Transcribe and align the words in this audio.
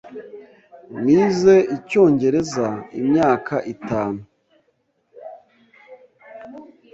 Nize 1.03 1.55
Icyongereza 1.77 2.67
imyaka 2.99 3.55
itanu. 3.73 4.21